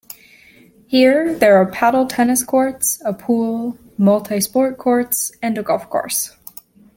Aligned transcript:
Here, 0.87 1.31
there 1.31 1.57
are 1.57 1.69
paddle 1.69 2.07
tennis 2.07 2.41
courts, 2.43 2.99
a 3.05 3.13
pool, 3.13 3.77
multi-sport 3.99 4.79
courts, 4.79 5.31
and 5.43 5.59
a 5.59 5.61
golf 5.61 5.91
course. 5.91 6.35